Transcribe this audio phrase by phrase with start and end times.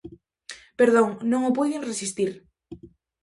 [0.79, 2.31] Perdón, non o puiden resistir.